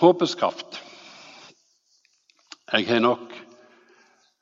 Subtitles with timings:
[0.00, 0.78] Håpets kraft.
[2.72, 3.34] Jeg har nok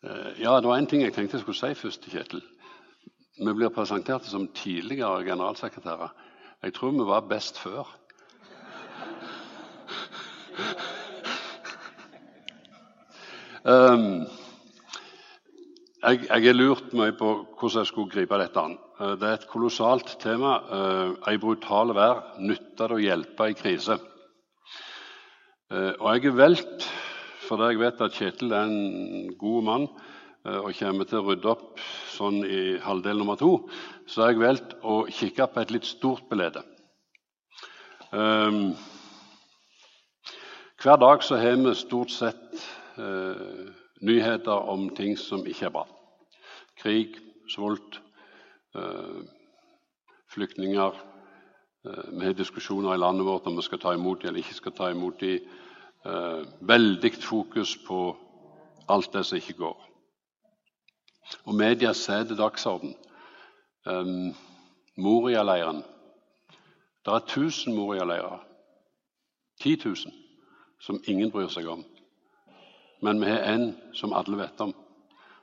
[0.06, 2.42] eh, Ja, det var en ting jeg tenkte jeg skulle si først til Kjetil.
[3.38, 6.12] Vi blir presentert som tidligere generalsekretærer.
[6.62, 7.90] Jeg tror vi var best før.
[13.64, 14.04] Um,
[16.06, 18.78] jeg, jeg har lurt meg på hvordan jeg skulle gripe dette an.
[19.00, 20.54] Eh, det er et kolossalt tema.
[20.70, 22.22] Uh, ei brutal vær.
[22.38, 23.98] Nytter det å hjelpe i krise?
[25.68, 26.88] Uh, og jeg er valgt
[27.48, 29.86] fordi jeg vet at Kjetil er en god mann
[30.44, 31.80] uh, og kommer til å rydde opp
[32.12, 33.52] sånn i halvdel nummer to.
[34.08, 36.64] Så har jeg valgt å kikke på et litt stort bilde.
[38.12, 38.72] Um,
[40.78, 42.60] hver dag så har vi stort sett
[42.98, 45.82] eh, nyheter om ting som ikke er bra.
[46.78, 47.16] Krig,
[47.50, 47.98] sult,
[48.78, 49.16] eh,
[50.30, 51.00] flyktninger.
[51.84, 54.60] Eh, vi har diskusjoner i landet vårt om vi skal ta imot dem eller ikke
[54.60, 55.50] skal ta imot dem.
[56.06, 58.16] Eh, veldig fokus på
[58.88, 59.88] alt det som ikke går.
[61.44, 62.94] Og media setter dagsorden.
[63.86, 64.34] Um,
[64.96, 65.82] Moria-leiren.
[67.04, 68.44] Det er 1000 Moria-leirer.
[69.60, 69.96] 10 000
[70.80, 71.84] som ingen bryr seg om.
[73.02, 74.74] Men vi har en som alle vet om.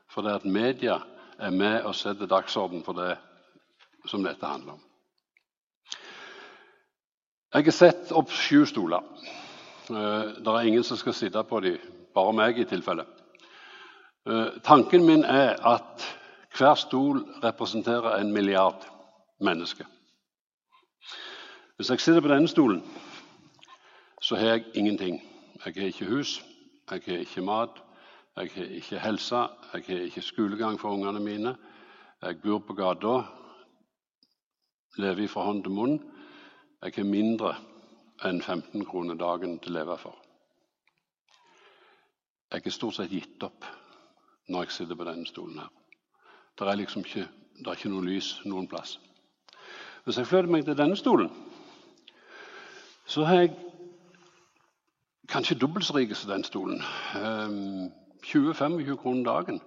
[0.09, 0.99] For det at media
[1.39, 3.17] er med og setter dagsorden for det
[4.07, 4.83] som dette handler om.
[7.53, 9.03] Jeg har sett opp sju stoler.
[9.89, 11.77] Eh, det er ingen som skal sitte på dem,
[12.13, 13.05] bare meg i tilfelle.
[14.25, 16.05] Eh, tanken min er at
[16.57, 18.87] hver stol representerer en milliard
[19.39, 19.85] mennesker.
[21.75, 22.81] Hvis jeg sitter på denne stolen,
[24.21, 25.21] så har jeg ingenting.
[25.65, 26.41] Jeg har ikke hus,
[26.91, 27.81] jeg har ikke mat,
[28.37, 31.55] jeg har ikke helse, jeg har ikke skolegang for ungene mine.
[32.21, 33.21] Jeg bor på gata,
[34.97, 35.99] lever fra hånd til munn.
[36.81, 37.55] Jeg har mindre
[38.23, 40.15] enn 15 kroner dagen til å leve for.
[42.53, 43.65] Jeg er stort sett gitt opp
[44.47, 45.71] når jeg sitter på denne stolen her.
[46.55, 47.27] Det er liksom ikke,
[47.59, 48.99] det er ikke noe lys noen plass.
[50.05, 51.31] Hvis jeg flytter meg til denne stolen,
[53.05, 53.55] så har jeg
[55.27, 56.81] kanskje dobbelt så rik som den stolen.
[57.15, 59.61] 20-25 ehm, kroner dagen.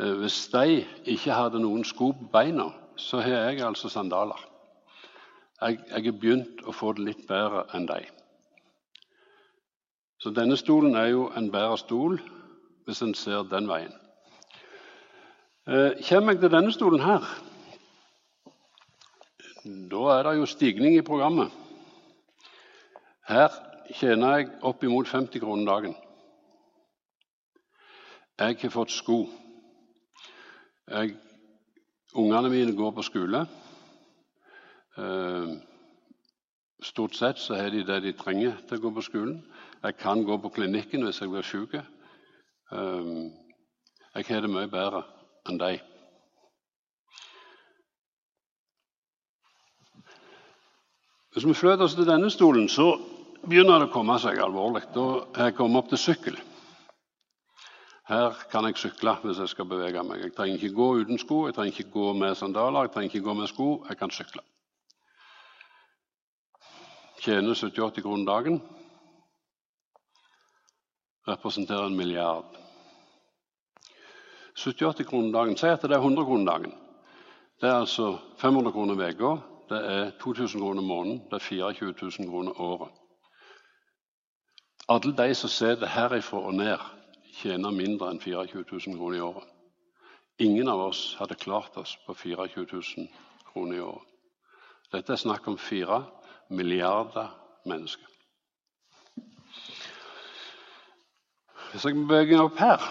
[0.00, 4.53] Eh, hvis de ikke hadde noen sko på beina, så har jeg altså sandaler.
[5.60, 8.08] Jeg, har begynt å få det litt bedre enn deg.
[10.18, 12.18] Så denne stolen er jo en bedre stol
[12.84, 13.92] hvis en ser den veien.
[15.64, 17.24] Eh, kommer jeg til denne stolen her,
[19.64, 21.52] da er det jo stigning i programmet.
[23.24, 23.54] Her
[23.96, 25.94] tjener jeg oppimot 50 kroner dagen.
[28.38, 29.22] Jeg har fått sko.
[30.90, 31.14] Jeg,
[32.12, 33.46] ungene mine går på skole.
[34.96, 35.48] Eh,
[36.82, 39.40] stort sett så har de det de trenger til å gå på skolen.
[39.82, 41.74] Jeg kan gå på klinikken hvis jeg blir syk.
[41.80, 43.10] Eh,
[44.14, 45.02] jeg har det mye bedre
[45.50, 45.72] enn de.
[51.34, 52.92] Hvis vi flytter oss til denne stolen, så
[53.42, 54.84] begynner det å komme seg alvorlig.
[54.94, 56.38] Da har jeg kommet opp til sykkel.
[58.06, 60.22] Her kan jeg sykle hvis jeg skal bevege meg.
[60.22, 63.26] Jeg trenger ikke gå uten sko, jeg trenger ikke gå med sandaler, jeg trenger ikke
[63.26, 63.68] gå med sko.
[63.88, 64.44] Jeg kan sykle.
[67.24, 68.62] Tjener 70-80 kroner dagen.
[71.26, 72.44] Representerer en milliard.
[74.58, 75.56] 70-80 kroner dagen.
[75.56, 76.74] Si at det er 100 kroner dagen.
[77.60, 79.30] Det er altså 500 kroner uka.
[79.68, 81.22] Det er 2000 kroner måneden.
[81.30, 82.90] Det er 24 000 kroner året.
[84.88, 86.78] Alle de som sitter herifra og ned,
[87.40, 89.48] tjener mindre enn 24 000 kroner i året.
[90.38, 93.08] Ingen av oss hadde klart oss på 24 000
[93.52, 94.12] kroner i året.
[94.92, 96.02] Dette er snakk om fire
[96.50, 97.30] milliarder
[97.66, 98.06] mennesker.
[101.72, 102.82] Hvis jeg beveger meg opp her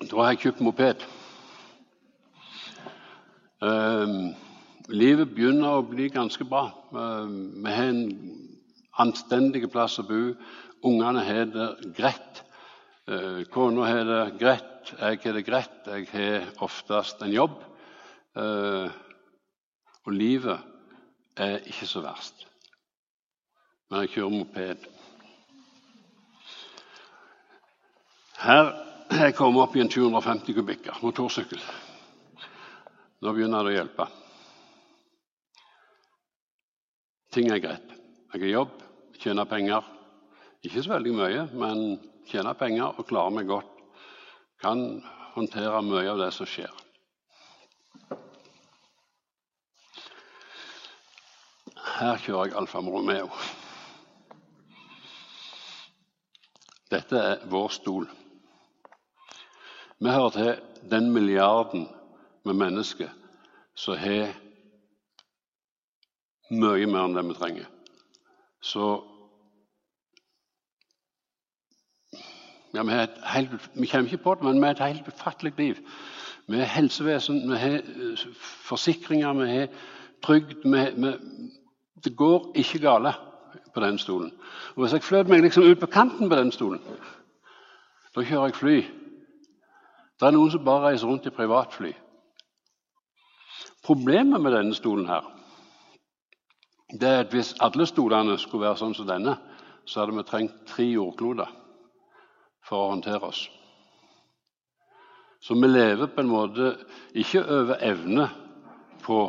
[0.00, 1.02] Da har jeg kjøpt moped.
[3.60, 4.32] Um,
[4.88, 6.70] livet begynner å bli ganske bra.
[6.90, 8.00] Um, vi har en
[9.04, 10.32] anstendig plass å bo.
[10.88, 11.68] Ungene har det
[11.98, 12.42] greit.
[13.04, 15.78] Uh, kona har det greit, jeg har det greit.
[15.86, 17.60] Jeg har oftest en jobb.
[18.34, 18.88] Uh,
[20.08, 20.69] og livet
[21.36, 22.46] er ikke så verst.
[23.90, 24.88] Men jeg kjører moped.
[28.40, 28.72] Her
[29.10, 31.60] er jeg kommet opp i en 250 kubikker motorsykkel.
[33.20, 34.06] Nå begynner det å hjelpe.
[37.34, 37.90] Ting er greit.
[38.32, 38.78] Jeg har jobb,
[39.20, 39.84] tjener penger.
[40.66, 41.82] Ikke så veldig mye, men
[42.30, 43.74] tjener penger og klarer meg godt.
[44.62, 45.02] Kan
[45.34, 46.72] håndtere mye av det som skjer.
[52.00, 53.26] Her kjører jeg Alfa Romeo.
[56.88, 58.06] Dette er vår stol.
[60.00, 61.84] Vi hører til den milliarden
[62.48, 63.12] med mennesker
[63.76, 64.32] som har
[66.48, 67.68] mye mer enn det vi trenger.
[68.64, 68.88] Så
[72.72, 75.86] ja, vi, helt, vi, kommer ikke på det, men vi har et helt ufattelig liv.
[76.48, 78.28] Vi har helsevesen, vi har eh,
[78.72, 79.72] forsikringer, vi har
[80.24, 80.62] trygd.
[80.64, 81.16] Vi, vi,
[82.04, 83.12] det går ikke gale
[83.74, 84.32] på den stolen.
[84.76, 86.80] Og Hvis jeg fløt meg liksom ut på kanten på den stolen,
[88.14, 88.78] da kjører jeg fly.
[90.20, 91.92] Det er noen som bare reiser rundt i privatfly.
[93.84, 95.24] Problemet med denne stolen her,
[96.90, 99.36] det er at hvis alle stolene skulle være sånn som denne,
[99.86, 101.48] så hadde vi trengt tre jordkloder
[102.66, 103.46] for å håndtere oss.
[105.40, 106.74] Så vi lever på en måte
[107.16, 108.26] ikke over evne
[109.02, 109.20] på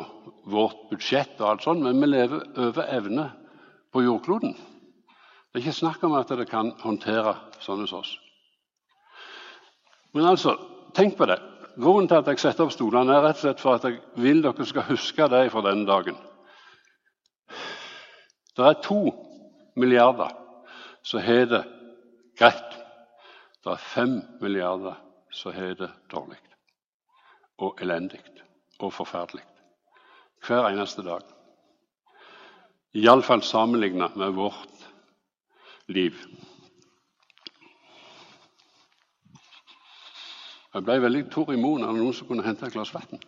[0.44, 3.28] vårt budsjett, og alt sånt, men vi lever over evne
[3.92, 4.54] på jordkloden.
[4.56, 8.12] Det er ikke snakk om at det kan håndtere sånn hos oss.
[10.16, 10.56] Men altså,
[10.96, 11.38] tenk på det.
[11.76, 14.42] Grunnen til at jeg setter opp stolene, er rett og slett for at jeg vil
[14.44, 16.18] dere skal huske det fra denne dagen.
[18.56, 19.00] Det er to
[19.80, 20.34] milliarder
[21.02, 21.62] som har det
[22.38, 22.76] greit.
[23.64, 24.98] Det er fem milliarder
[25.32, 26.40] som har det dårlig
[27.62, 28.20] og elendig
[28.80, 29.44] og forferdelig
[30.46, 31.22] hver eneste dag.
[32.94, 34.88] Iallfall sammenlignet med vårt
[35.88, 36.16] liv.
[40.72, 43.20] Jeg ble veldig torr i munnen av noen som kunne hente et glass vann.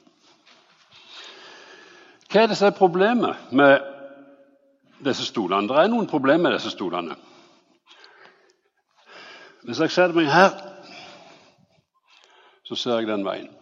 [2.29, 3.85] Hva er det som er problemet med
[5.05, 5.69] disse stolene?
[5.69, 7.17] Det er noen problemer med disse stolene.
[9.65, 10.57] Hvis jeg setter meg her,
[12.65, 13.53] så ser jeg den veien.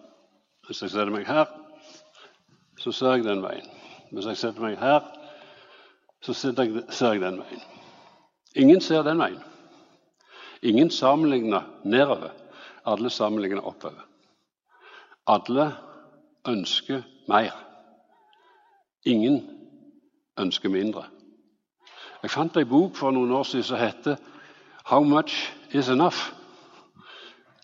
[0.66, 1.50] Hvis jeg setter meg her,
[2.82, 3.68] så ser jeg den veien.
[4.10, 5.04] Hvis jeg setter meg her,
[6.22, 7.62] så ser jeg den veien.
[8.58, 9.42] Ingen ser den veien.
[10.62, 12.34] Ingen sammenligner nedover.
[12.86, 14.02] Alle sammenligner oppover.
[15.26, 15.68] Alle
[16.48, 17.54] ønsker mer.
[19.06, 19.40] Ingen
[20.38, 21.06] ønsker mindre.
[22.22, 24.16] Jeg fant ei bok for noen år siden som heter
[24.84, 26.34] 'How much is enough'?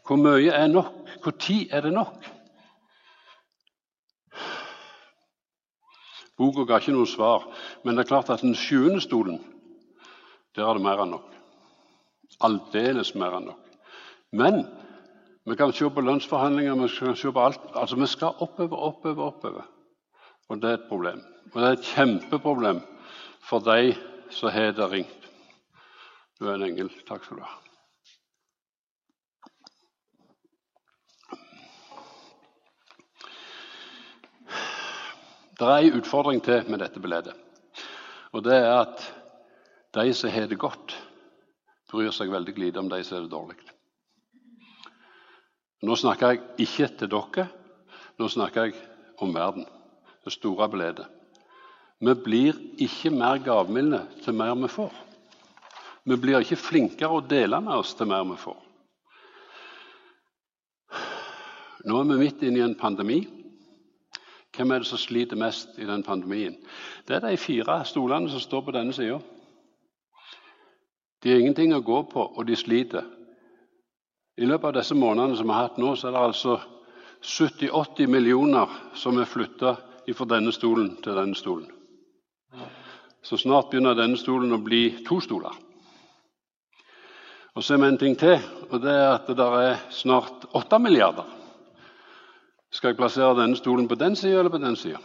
[0.07, 0.95] Hvor mye er nok?
[1.39, 2.38] Tid er det nok?
[6.39, 7.49] Boka ga ikke noe svar,
[7.83, 9.41] men det er klart at den sjuende stolen,
[10.55, 11.33] der er det mer enn nok.
[12.47, 13.65] Aldeles mer enn nok.
[14.39, 14.63] Men
[15.49, 17.61] vi kan se på lønnsforhandlinger, vi kan se på alt.
[17.75, 19.67] Altså, Vi skal oppover, oppover, oppover.
[20.49, 21.23] Og det er et problem.
[21.53, 22.81] Og det er et kjempeproblem
[23.41, 23.95] for de
[24.31, 25.31] som har det ringt.
[26.39, 26.91] Du er en engel.
[27.09, 27.68] Takk skal du ha.
[35.59, 37.35] Det er en utfordring til med dette bildet.
[38.31, 39.03] Og det er at
[39.97, 40.95] de som har det godt,
[41.91, 43.57] bryr seg veldig lite om de som har det dårlig.
[45.83, 47.47] Nå snakker jeg ikke til dere,
[48.19, 48.77] nå snakker jeg
[49.23, 49.67] om verden.
[50.25, 51.07] Det store bildet.
[51.99, 54.93] Vi blir ikke mer gavmilde til mer vi får.
[56.07, 58.59] Vi blir ikke flinkere å dele med oss til mer vi får.
[61.89, 63.23] Nå er vi midt inne i en pandemi.
[64.59, 66.57] Hvem er det som sliter mest i den pandemien?
[67.07, 69.21] Det er de fire stolene som står på denne sida.
[71.23, 73.07] De har ingenting å gå på, og de sliter.
[74.39, 76.59] I løpet av disse månedene som vi har hatt nå, så er det altså
[77.23, 79.77] 70-80 millioner som er flytta
[80.09, 81.71] fra denne stolen til denne stolen.
[83.23, 85.55] Så snart begynner denne stolen å bli to stoler.
[87.55, 88.39] Og så er vi en ting til,
[88.73, 91.38] og det er at det er snart 8 milliarder.
[92.71, 94.99] Skal jeg plassere denne stolen på den sida eller på den sida?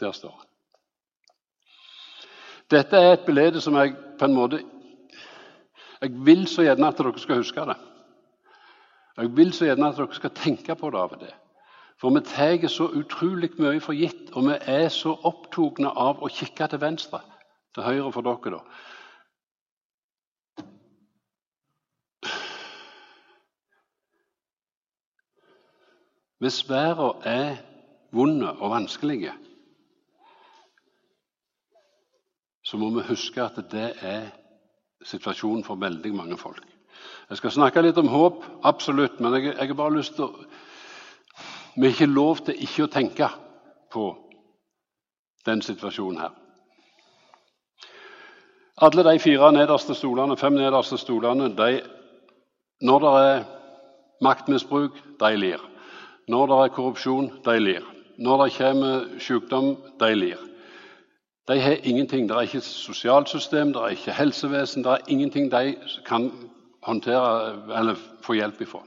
[0.00, 0.46] Der står den.
[2.70, 4.64] Dette er et bilde som jeg på en måte
[6.00, 7.76] Jeg vil så gjerne at dere skal huske det.
[9.16, 11.32] Jeg vil så gjerne at dere skal tenke på det av og til.
[12.00, 16.28] For vi tar så utrolig mye for gitt, og vi er så opptatt av å
[16.28, 17.22] kikke til venstre.
[17.74, 18.60] Til høyre for dere, da.
[26.38, 27.56] Hvis verden er
[28.12, 29.30] vond og vanskelig,
[32.64, 34.26] så må vi huske at det er
[35.04, 36.64] situasjonen for veldig mange folk.
[37.30, 40.46] Jeg skal snakke litt om håp, absolutt, men jeg, jeg har bare lyst til å
[41.76, 43.26] Vi har ikke lov til ikke å tenke
[43.92, 44.04] på
[45.46, 46.30] den situasjonen her.
[48.80, 51.82] Alle de fire nederste stolene, fem nederste stolene, de,
[52.80, 53.44] når det er
[54.24, 55.60] maktmisbruk, de lir.
[56.28, 57.84] Når det er korrupsjon, de lir.
[58.18, 60.38] Når det kommer sykdom, de lir.
[61.48, 62.28] De har ingenting.
[62.28, 64.84] Det er ikke sosialsystem, det er ikke helsevesen.
[64.84, 66.32] Det er ingenting de kan
[66.82, 68.82] håndtere eller få hjelp ifra.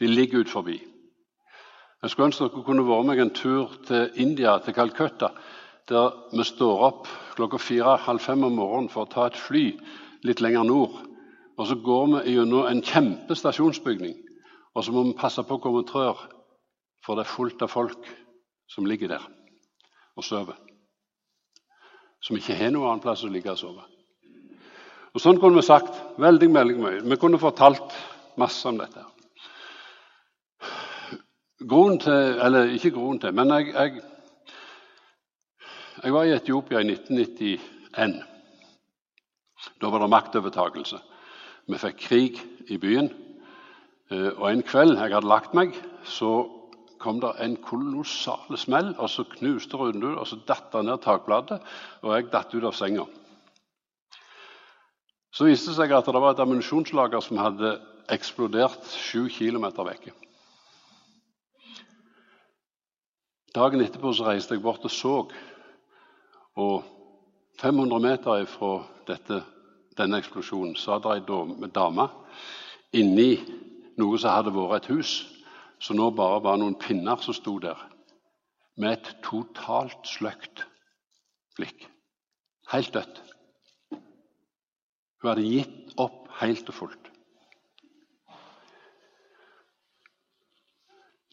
[0.00, 0.80] De ligger ut forbi.
[2.02, 5.28] Jeg skulle ønske dere kunne vært med en tur til India, til Calcutta,
[5.88, 9.68] der vi står opp klokka fire-halv fem om morgenen for å ta et fly
[10.26, 10.96] litt lenger nord.
[11.58, 14.16] Og så går vi gjennom en kjempestasjonsbygning,
[14.74, 16.18] og så må vi passe på hvor vi trør,
[17.02, 18.10] for det er fullt av folk
[18.70, 19.24] som ligger der
[20.16, 20.58] og sover.
[22.22, 23.84] Som ikke har noen annen plass å ligge og sove.
[25.12, 27.00] Og Sånn kunne vi sagt veldig veldig mye.
[27.04, 27.96] Vi kunne fortalt
[28.40, 29.04] masse om dette.
[31.62, 34.00] Grunnen til, eller ikke grunnen til, men jeg, jeg,
[36.02, 38.16] jeg var i Etiopia i 1991.
[39.82, 40.98] Da var det maktovertakelse.
[41.70, 42.40] Vi fikk krig
[42.72, 43.12] i byen.
[44.10, 45.76] Eh, og en kveld jeg hadde lagt meg,
[46.08, 46.61] så
[47.02, 51.58] kom det en kolossal smell, og så knuste vinduet, og så datt det ned takbladet,
[52.02, 53.06] og jeg datt ut av senga.
[55.32, 57.76] Så viste det seg at det var et ammunisjonslager som hadde
[58.12, 60.10] eksplodert sju km vekk.
[63.52, 65.16] Dagen etterpå så reiste jeg bort og så,
[66.56, 66.84] og
[67.60, 68.78] 500 meter fra
[69.08, 69.42] dette,
[69.96, 72.08] denne eksplosjonen så hadde ei dame
[72.96, 73.30] inni
[74.00, 75.12] noe som hadde vært et hus
[75.82, 77.78] som nå bare var noen pinner som sto der,
[78.78, 80.64] med et totalt sløkt
[81.58, 81.88] blikk.
[82.72, 83.18] Helt dødt.
[85.20, 87.10] Hun hadde gitt opp helt og fullt.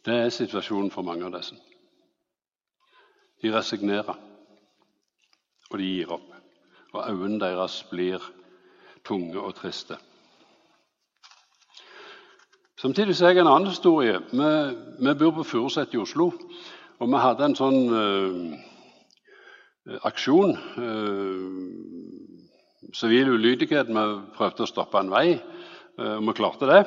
[0.06, 1.56] Det er situasjonen for mange av disse.
[3.40, 4.18] De resignerer,
[5.70, 6.28] og de gir opp.
[6.90, 8.24] Og øynene deres blir
[9.06, 10.00] tunge og triste.
[12.80, 14.22] Samtidig så har jeg en annen historie.
[14.32, 14.50] Vi,
[15.04, 16.30] vi bor på Furuset i Oslo.
[17.00, 18.54] Og vi hadde en sånn uh,
[20.08, 20.54] aksjon.
[20.80, 21.60] Uh,
[22.96, 23.92] sivil ulydighet.
[23.92, 24.06] Vi
[24.38, 26.80] prøvde å stoppe en vei, uh, og vi klarte det.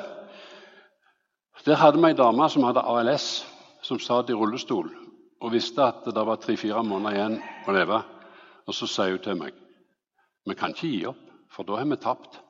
[1.63, 3.27] Der hadde vi ei dame som hadde ALS,
[3.85, 4.89] som satt i rullestol
[5.43, 8.01] og visste at det var tre-fire måneder igjen å leve.
[8.65, 9.53] Og så sier hun til meg
[10.43, 11.21] vi kan ikke gi opp,
[11.53, 12.41] for da har vi tapt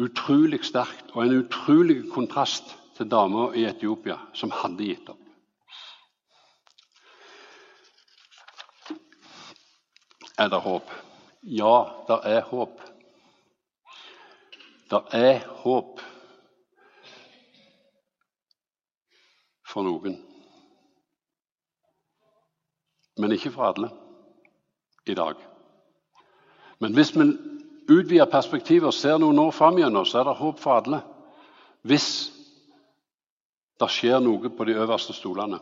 [0.00, 5.20] utrolig sterkt og en utrolig kontrast til dama i Etiopia som hadde gitt opp.
[10.38, 10.90] Er det håp?
[11.46, 11.76] Ja,
[12.08, 12.80] det er håp.
[14.90, 16.00] Det er håp
[19.70, 20.18] for noen.
[23.18, 23.92] Men ikke for alle
[25.06, 25.38] i dag.
[26.82, 27.28] Men hvis vi
[27.88, 31.00] utvider perspektivet og ser noen år fram gjennom, så er det håp for alle.
[31.84, 32.08] Hvis
[33.80, 35.58] det skjer noe på de øverste stolene.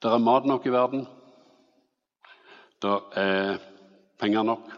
[0.00, 1.02] Det er mat nok i verden.
[2.80, 3.58] Det er
[4.20, 4.70] penger nok.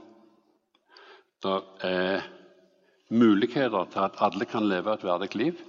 [1.42, 2.24] Det er
[3.12, 5.60] muligheter til at alle kan leve et verdig liv.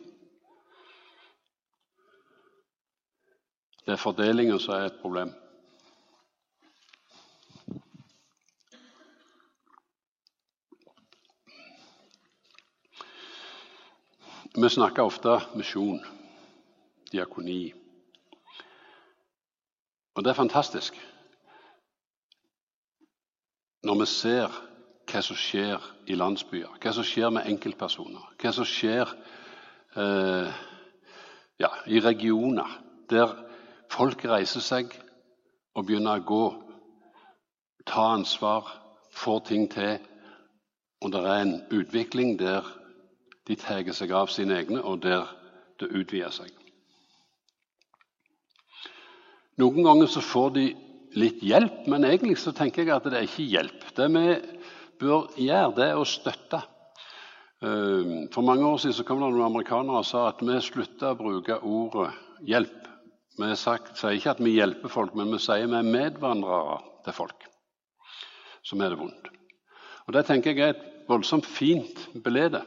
[3.84, 5.34] Det er fordelingen som er et problem.
[14.56, 15.98] Vi snakker ofte misjon,
[17.12, 17.74] diakoni.
[20.14, 21.00] Og det er fantastisk
[23.84, 24.60] når vi ser
[25.10, 29.10] hva som skjer i landsbyer, hva som skjer med enkeltpersoner, hva som skjer
[29.98, 30.62] eh,
[31.60, 32.78] ja, i regioner
[33.10, 33.34] der
[33.90, 34.94] folk reiser seg
[35.74, 36.46] og begynner å gå,
[37.90, 38.70] ta ansvar,
[39.10, 39.98] få ting til,
[41.02, 42.70] og det er en utvikling der
[43.48, 45.28] de tar seg av sine egne, og der
[45.80, 46.52] det utvider seg.
[49.62, 50.68] Noen ganger så får de
[51.20, 53.84] litt hjelp, men egentlig så tenker jeg at det er ikke hjelp.
[53.94, 54.28] Det vi
[55.02, 56.64] bør gjøre, det er å støtte.
[57.64, 61.14] Ehm, for mange år siden så kom det noen amerikanere og sa at vi slutta
[61.14, 62.10] å bruke ordet
[62.50, 62.80] hjelp.
[63.40, 67.48] Vi sier ikke at vi hjelper folk, men vi sier vi er medvandrere til folk
[68.64, 69.30] som har det vondt.
[70.08, 72.62] Og Det tenker jeg er et voldsomt fint belede.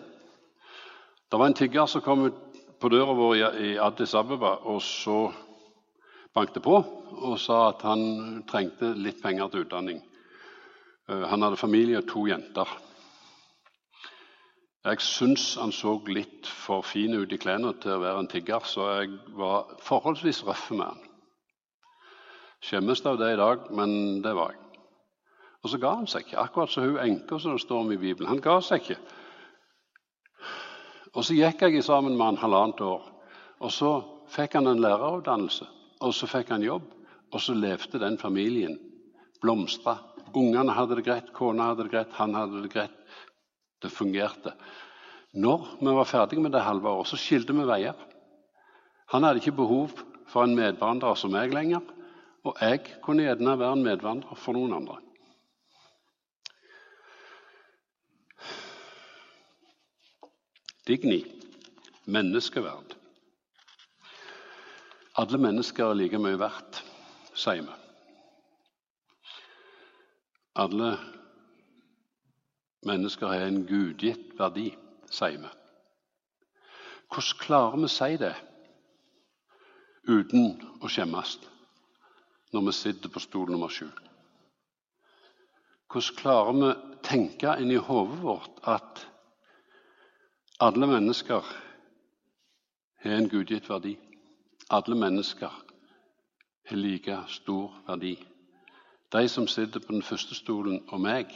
[1.30, 2.28] Det var en tigger som kom
[2.78, 5.32] på døra vår i Addis Abeba og så
[6.36, 9.98] banket på og sa at han trengte litt penger til utdanning.
[11.08, 12.70] Eh, han hadde familie og to jenter.
[14.86, 18.62] Jeg syns han så litt for fin ut i klærne til å være en tigger,
[18.62, 21.04] så jeg var forholdsvis røff med han.
[22.62, 24.62] Skjemmes av det i dag, men det var jeg.
[25.64, 27.98] Og så ga han seg ikke, akkurat som hun enka som det står om i
[27.98, 28.30] Bibelen.
[28.30, 29.02] Han ga seg ikke.
[31.14, 33.02] Og Så gikk jeg sammen med han halvannet år.
[33.60, 35.66] Og så fikk han en lærerutdannelse
[36.04, 36.90] og så fikk han jobb,
[37.32, 38.76] og så levde den familien.
[39.42, 39.96] Blomstra.
[40.36, 42.96] Ungene hadde det greit, kona hadde det greit, han hadde det greit.
[43.80, 44.52] Det fungerte.
[45.36, 47.96] Når vi var ferdige med det halve året, så skilte vi veier.
[49.12, 49.92] Han hadde ikke behov
[50.28, 51.84] for en medvandrer som meg lenger,
[52.46, 55.00] og jeg kunne gjerne være en medvandrer for noen andre.
[60.86, 61.24] Digni
[62.06, 62.94] menneskeverd.
[65.18, 66.82] Alle mennesker er like mye verdt,
[67.34, 67.76] sier vi.
[70.56, 70.92] Alle
[72.86, 74.68] mennesker har en gudgitt verdi,
[75.10, 75.50] sier vi.
[77.10, 78.34] Hvordan klarer vi å si det
[80.06, 81.36] uten å skjemmes
[82.54, 83.88] når vi sitter på stol nummer sju?
[85.90, 89.06] Hvordan klarer vi å tenke inni hodet vårt at
[90.60, 91.44] alle mennesker
[93.02, 93.96] har en gudgitt verdi?
[94.70, 95.52] Alle mennesker
[96.68, 98.16] har like stor verdi.
[99.12, 101.28] De som sitter på den første stolen, og meg,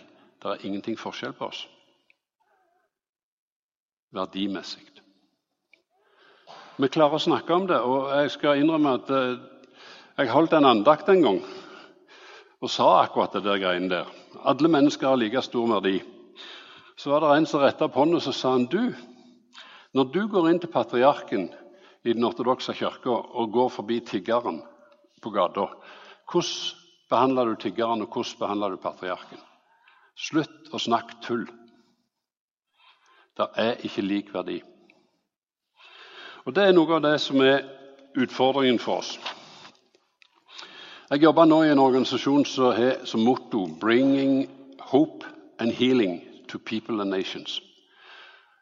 [0.42, 1.66] det er ingenting forskjell på oss
[4.10, 4.86] verdimessig.
[6.80, 9.36] Vi klarer å snakke om det, og jeg skal innrømme at eh,
[10.18, 11.38] jeg holdt en andakt en gang
[12.60, 14.08] og sa akkurat det der greiene der.
[14.44, 16.00] Alle mennesker har like stor verdi.
[16.96, 18.92] Så var det en som retta på hånda og så sa han, du,
[19.94, 21.48] når du går inn til patriarken
[22.04, 24.60] i den ortodokse kirka og går forbi tiggeren
[25.22, 25.66] på gata.
[26.30, 26.76] Hvordan
[27.10, 29.40] behandler du tiggeren, og hvordan behandler du patriarken?
[30.16, 31.46] Slutt å snakke tull.
[33.36, 34.60] Det er ikke lik verdi.
[36.46, 37.66] Og Det er noe av det som er
[38.16, 39.18] utfordringen for oss.
[41.10, 44.48] Jeg jobber nå i en organisasjon som har som motto 'Bringing
[44.80, 45.26] hope
[45.58, 47.69] and healing to people and nations'.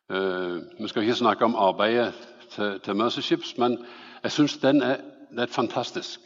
[0.08, 2.14] Uh, vi skal ikke snakke om arbeidet
[2.50, 3.78] til, til Mercy Ships, men
[4.22, 4.96] jeg syns den er,
[5.36, 6.20] er fantastisk.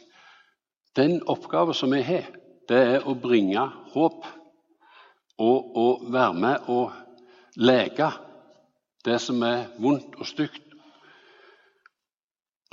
[0.95, 2.29] Den oppgaven som vi har,
[2.69, 4.27] det er å bringe håp
[5.43, 6.93] og å være med og
[7.59, 8.07] leke
[9.03, 10.61] det som er vondt og stygt.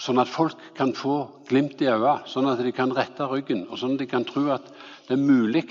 [0.01, 1.17] Sånn at folk kan få
[1.49, 4.47] glimt i øynene, sånn at de kan rette ryggen, og sånn at de kan tro
[4.55, 4.71] at
[5.09, 5.67] det er mulig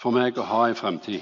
[0.00, 1.20] for meg å ha en fremtid.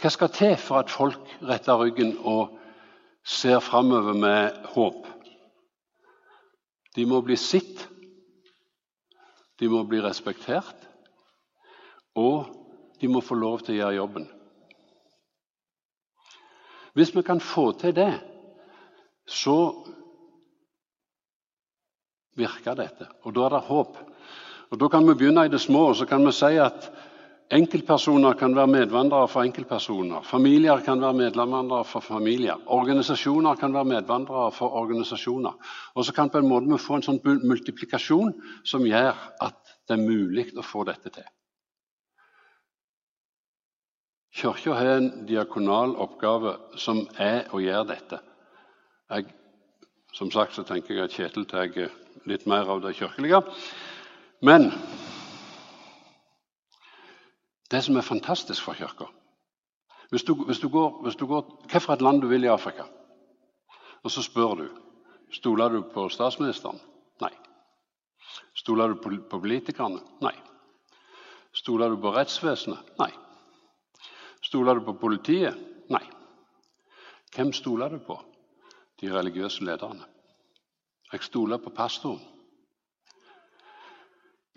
[0.00, 2.56] Hva skal til for at folk retter ryggen og
[3.26, 5.06] ser framover med håp.
[6.96, 7.84] De må bli sett,
[9.60, 10.88] de må bli respektert,
[12.16, 12.48] og
[13.00, 14.26] de må få lov til å gjøre jobben.
[16.96, 18.10] Hvis vi kan få til det,
[19.28, 19.58] så
[22.40, 23.06] virker dette.
[23.22, 24.00] Og da er det håp.
[24.70, 26.90] Og Da kan vi begynne i det små og så kan vi si at
[27.50, 30.22] Enkeltpersoner kan være medvandrere for enkeltpersoner.
[30.22, 32.60] Familier kan være medvandrere for familier.
[32.66, 35.56] Organisasjoner kan være medvandrere for organisasjoner.
[35.94, 38.30] Og så kan på en måte vi få en sånn multiplikasjon
[38.62, 41.26] som gjør at det er mulig å få dette til.
[44.30, 48.20] Kirka har en diakonal oppgave som er å gjøre dette.
[49.10, 49.26] Jeg,
[50.14, 51.74] som sagt så tenker jeg at Kjetil tar
[52.30, 53.42] litt mer av det kirkelige.
[54.46, 54.70] Men
[57.70, 59.06] det som er fantastisk for Kirka
[60.10, 60.58] hvis, hvis,
[61.02, 62.82] hvis du går Hvilket land du vil i Afrika,
[64.02, 64.68] og så spør du
[65.32, 66.80] stoler du på statsministeren.
[67.20, 67.32] Nei.
[68.54, 70.00] Stoler du på, på politikerne?
[70.20, 70.34] Nei.
[71.54, 72.96] Stoler du på rettsvesenet?
[72.98, 73.10] Nei.
[74.42, 75.58] Stoler du på politiet?
[75.90, 76.02] Nei.
[77.34, 78.18] Hvem stoler du på?
[79.00, 80.06] De religiøse lederne.
[81.12, 82.22] Jeg stoler på pastoren.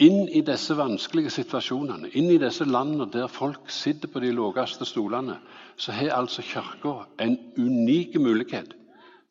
[0.04, 4.88] Inn i disse vanskelige situasjonene, inn i disse landene der folk sitter på de laveste
[4.90, 5.38] stolene,
[5.78, 8.74] så har altså Kirka en unik mulighet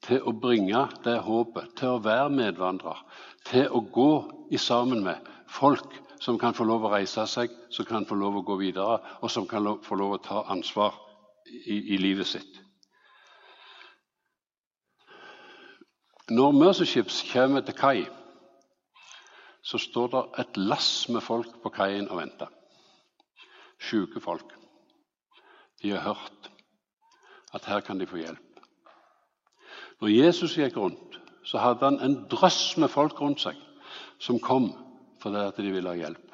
[0.06, 3.02] til å bringe det håpet, til å være medvandrer,
[3.50, 4.12] til å gå
[4.54, 8.38] i sammen med folk som kan få lov å reise seg, som kan få lov
[8.38, 10.94] å gå videre, og som kan få lov å ta ansvar
[11.50, 12.60] i, i livet sitt.
[16.30, 18.04] Når Mercy kommer til kai
[19.62, 22.50] så står det et lass med folk på kaien og venter.
[23.82, 24.54] Sjuke folk.
[25.82, 26.50] De har hørt
[27.54, 28.62] at her kan de få hjelp.
[30.00, 33.58] Når Jesus gikk rundt, så hadde han en drøss med folk rundt seg
[34.22, 34.72] som kom
[35.22, 36.28] fordi at de ville ha hjelp.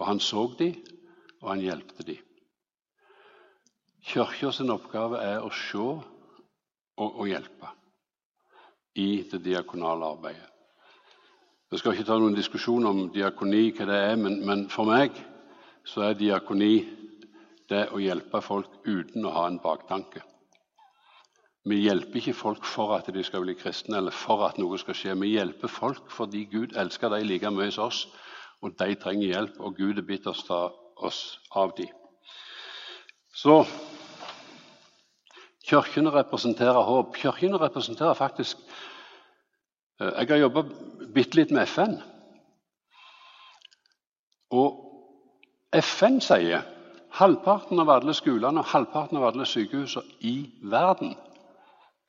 [0.00, 0.72] Og han så de,
[1.42, 2.16] og han hjelpte de.
[4.10, 6.00] Kirka oppgave er å se og,
[6.98, 7.70] og hjelpe
[8.98, 10.49] i det diakonale arbeidet.
[11.70, 15.14] Jeg skal ikke ta noen diskusjon om diakoni, hva det er, men, men for meg
[15.86, 16.72] så er diakoni
[17.70, 20.24] det å hjelpe folk uten å ha en baktanke.
[21.70, 24.98] Vi hjelper ikke folk for at de skal bli kristne eller for at noe skal
[24.98, 25.14] skje.
[25.22, 28.02] Vi hjelper folk fordi Gud elsker dem like mye som oss,
[28.66, 31.22] og de trenger hjelp, og Gud er bitterst oss, oss
[31.54, 31.94] av dem.
[33.30, 33.60] Så
[35.70, 37.14] Kirkene representerer håp.
[37.14, 38.58] Kirkene representerer faktisk
[40.00, 40.64] eh, Jeg har jobba
[41.14, 41.96] bitte litt med FN.
[44.50, 44.86] Og
[45.76, 46.64] FN sier
[47.20, 50.36] halvparten av alle skolene og halvparten av alle sykehusene i
[50.72, 51.14] verden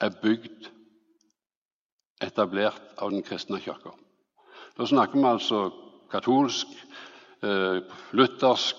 [0.01, 0.69] er bygd
[2.21, 3.93] etablert av den kristne kirka.
[4.77, 5.61] Da snakker vi altså
[6.11, 6.67] katolsk,
[7.43, 8.75] eh, luthersk,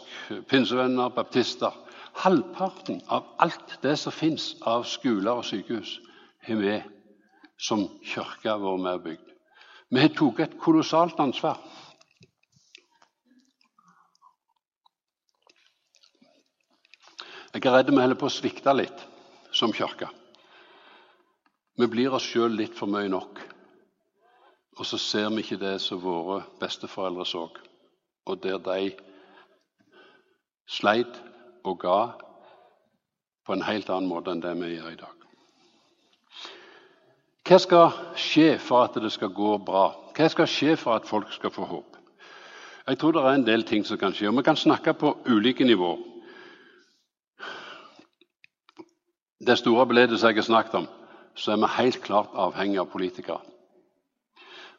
[0.49, 1.73] pinsevenner, baptister.
[2.15, 6.01] Halvparten av alt det som fins av skoler og sykehus,
[6.43, 6.83] har vi
[7.59, 9.32] som kirke vært med bygd.
[9.93, 11.59] Vi tatt et kolossalt ansvar.
[17.53, 19.03] Jeg er redd vi holder på å svikte litt
[19.53, 20.09] som kirke.
[21.77, 23.43] Vi blir oss sjøl litt for mye nok.
[24.81, 27.45] Og så ser vi ikke det som våre besteforeldre så,
[28.25, 28.95] og der de
[30.65, 31.21] sleit
[31.69, 31.99] og ga
[33.45, 35.22] på en helt annen måte enn det vi gjør i dag.
[37.53, 39.91] Hva skal skje for at det skal gå bra?
[40.17, 41.99] Hva skal skje for at folk skal få håp?
[42.89, 45.11] Jeg tror det er en del ting som kan skje, og vi kan snakke på
[45.29, 46.01] ulike nivåer.
[49.45, 50.87] Det store beledet som jeg har snakket om,
[51.37, 53.45] så er vi helt klart avhengig av politikere.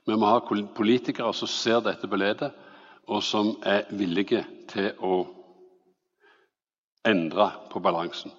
[0.10, 2.50] Vi må ha politikere som ser dette beledet,
[3.06, 5.22] og som er villige til å
[7.06, 8.34] endre på balansen.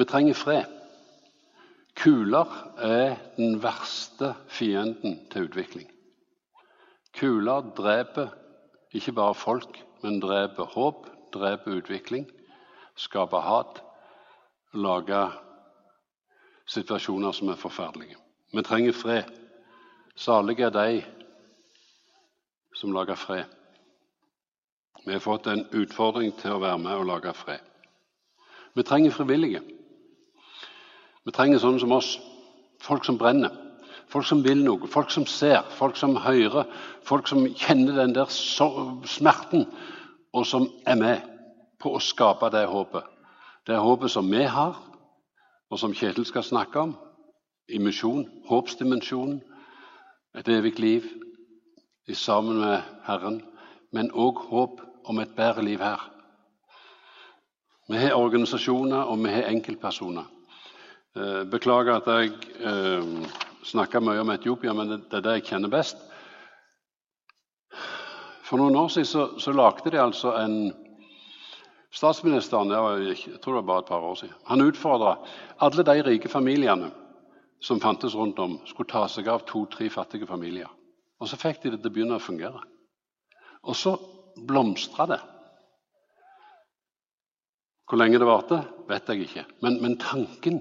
[0.00, 0.77] Vi trenger fred.
[1.98, 5.88] Kuler er den verste fienden til utvikling.
[7.18, 8.28] Kuler dreper
[8.94, 12.28] ikke bare folk, men dreper håp, dreper utvikling,
[12.94, 13.80] skaper hat,
[14.74, 15.34] lager
[16.70, 18.16] situasjoner som er forferdelige.
[18.54, 19.32] Vi trenger fred.
[20.16, 21.02] Salige er de
[22.74, 23.44] som lager fred.
[25.06, 27.64] Vi har fått en utfordring til å være med og lage fred.
[28.74, 29.62] Vi trenger frivillige.
[31.28, 32.14] Vi trenger sånne som oss.
[32.80, 33.52] Folk som brenner.
[34.08, 34.88] Folk som vil noe.
[34.88, 35.66] Folk som ser.
[35.76, 36.64] Folk som hører.
[37.04, 39.66] Folk som kjenner den der smerten,
[40.32, 41.26] og som er med
[41.80, 43.04] på å skape det håpet.
[43.68, 44.78] Det håpet som vi har,
[45.68, 46.94] og som Kjetil skal snakke om
[47.68, 49.42] i misjon, håpsdimensjonen,
[50.32, 51.04] et evig liv
[52.16, 53.42] sammen med Herren,
[53.92, 56.00] men òg håp om et bedre liv her.
[57.88, 60.37] Vi har organisasjoner, og vi har enkeltpersoner.
[61.18, 63.06] Eh, beklager at jeg eh,
[63.66, 65.98] snakker mye om Etiopia, men det er det jeg kjenner best.
[68.46, 70.60] For noen år siden så, så lagde de altså en
[71.88, 75.14] Statsministeren jeg tror det var bare et par år siden, han utfordra
[75.64, 76.90] alle de rike familiene
[77.64, 80.68] som fantes rundt om, skulle ta seg av to-tre fattige familier.
[81.18, 82.60] Og så fikk de det til å begynne å fungere.
[83.64, 83.96] Og så
[84.36, 85.18] blomstra det.
[87.88, 88.60] Hvor lenge det varte,
[88.92, 89.46] vet jeg ikke.
[89.64, 90.60] Men, men tanken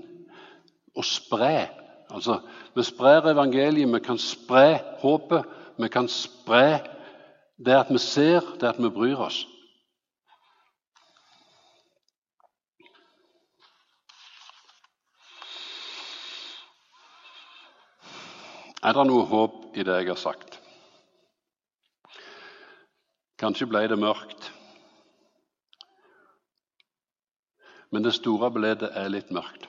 [0.97, 1.67] å spre
[2.09, 2.39] altså,
[2.75, 5.45] Vi sprer evangeliet, vi kan spre håpet,
[5.77, 6.79] vi kan spre
[7.57, 9.45] det at vi ser, det at vi bryr oss.
[18.85, 20.59] Er det noe håp i det jeg har sagt?
[23.41, 24.51] Kanskje ble det mørkt.
[27.91, 29.67] Men det store bildet er litt mørkt.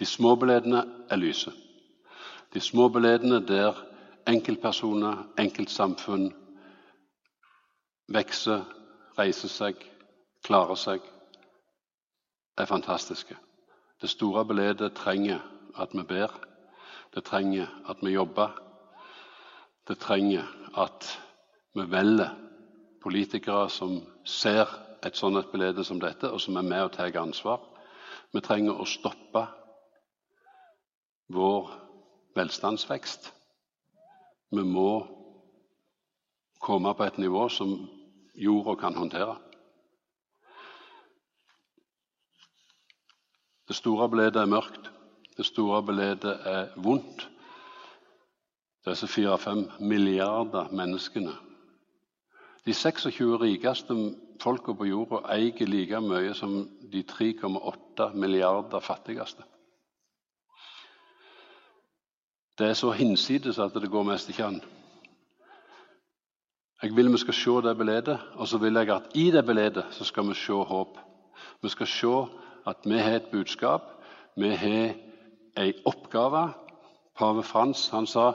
[0.00, 1.52] De små beledene er lyse.
[2.54, 3.76] De små beledene der
[4.28, 6.30] enkeltpersoner, enkeltsamfunn
[8.08, 8.64] vokser,
[9.18, 9.76] reiser seg,
[10.44, 11.04] klarer seg,
[12.58, 13.36] er fantastiske.
[14.00, 15.44] Det store beledet trenger
[15.76, 16.32] at vi ber
[17.14, 18.50] det trenger at vi jobber.
[19.88, 20.46] Det trenger
[20.78, 21.20] at
[21.74, 22.36] vi velger
[23.02, 24.68] politikere som ser
[25.06, 27.60] et sånt belede som dette, og som er med og tar ansvar.
[28.32, 29.46] Vi trenger å stoppe
[31.30, 31.70] vår
[32.34, 33.32] velstandsvekst.
[34.50, 34.90] Vi må
[36.60, 37.76] komme på et nivå som
[38.34, 39.36] jorda kan håndtere.
[43.68, 44.90] Det store bildet er mørkt.
[45.36, 47.28] Det store bildet er vondt.
[48.86, 51.36] Disse fire-fem milliarder menneskene.
[52.66, 53.94] De 26 rikeste
[54.42, 59.46] folka på jorda eier like mye som de 3,8 milliarder fattigste.
[62.60, 64.58] Det er så hinsides at det går mest ikke an.
[66.82, 69.86] Jeg vil vi skal se det bildet, og så vil jeg at i det bildet
[69.96, 70.98] så skal vi se håp.
[71.62, 72.10] Vi skal se
[72.68, 73.82] at vi har et budskap,
[74.36, 74.92] vi har
[75.56, 76.52] en oppgave.
[77.16, 78.32] Pave Frans han sa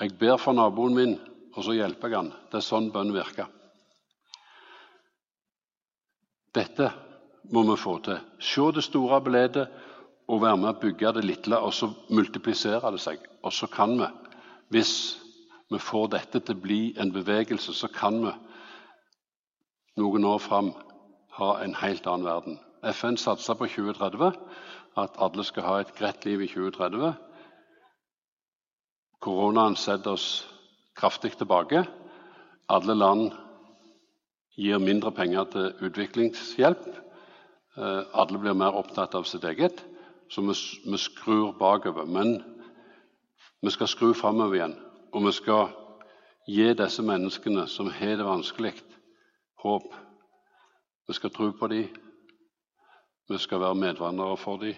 [0.00, 1.18] 'Jeg ber for naboen min,
[1.54, 2.32] og så hjelper jeg han'.
[2.50, 3.46] Det er sånn bønn virker.
[6.54, 6.92] Dette
[7.52, 8.18] må vi få til.
[8.38, 9.68] Se det store bildet
[10.28, 13.22] og være med å bygge det lille, og så multiplisere det seg.
[13.42, 14.08] Og så kan vi,
[14.74, 14.92] hvis
[15.72, 18.34] vi får dette til å bli en bevegelse, så kan vi
[19.98, 20.72] noen år fram
[21.38, 22.58] ha en helt annen verden.
[22.82, 24.36] FN satser på 2030,
[24.98, 27.16] at alle skal ha et greit liv i 2030.
[29.22, 30.46] Koronaen setter oss
[30.98, 31.84] kraftig tilbake.
[32.68, 33.30] Alle land
[34.58, 36.88] gir mindre penger til utviklingshjelp.
[37.78, 39.82] Eh, alle blir mer opptatt av sitt eget.
[40.30, 42.04] Så vi, skrur bakover.
[42.04, 42.42] Men
[43.62, 44.76] vi skal skru framover igjen.
[45.12, 45.72] Og vi skal
[46.48, 48.74] gi disse menneskene som har det vanskelig,
[49.62, 49.88] håp.
[51.08, 51.88] Vi skal tro på dem.
[53.28, 54.74] Vi skal være medvandrere for dem.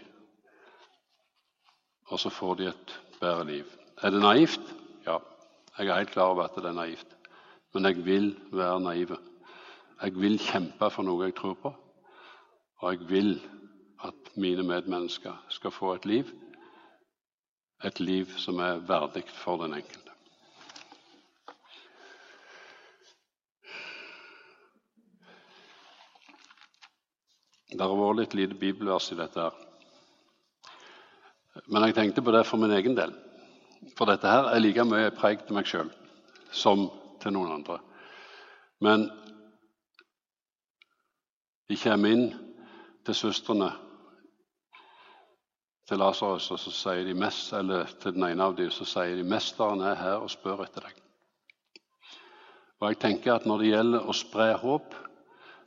[2.10, 3.64] Og så får de et bedre liv.
[4.02, 4.74] Er det naivt?
[5.06, 5.18] Ja,
[5.78, 7.16] jeg er helt klar over at det er naivt.
[7.74, 9.14] Men jeg vil være naiv.
[10.02, 11.74] Jeg vil kjempe for noe jeg tror på.
[12.80, 13.34] Og jeg vil
[14.36, 16.30] mine medmennesker skal få et liv,
[17.84, 20.10] et liv som er verdig for den enkelte.
[27.70, 29.40] Det har vært litt lite bibelvers i dette.
[29.40, 29.54] her.
[31.66, 33.14] Men jeg tenkte på det for min egen del.
[33.96, 35.90] For dette her er like mye preg til meg sjøl
[36.52, 36.88] som
[37.22, 37.78] til noen andre.
[38.80, 39.06] Men
[41.70, 42.26] de kommer inn
[43.06, 43.70] til søstrene
[45.90, 49.16] til Lasarus, og så sier de mest, eller til den ene av dem så sier
[49.18, 51.00] de 'Mesteren er her og spør etter deg'.
[52.80, 54.94] Og jeg tenker at Når det gjelder å spre håp,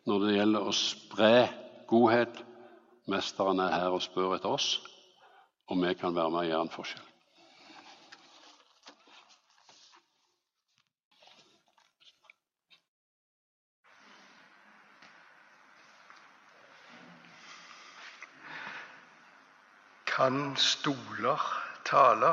[0.08, 1.50] når det gjelder å spre
[1.88, 2.44] godhet
[3.08, 4.80] Mesteren er her og spør etter oss,
[5.68, 7.13] og vi kan være med og gjøre en forskjell.
[20.14, 21.42] Kan stoler
[21.84, 22.30] tale?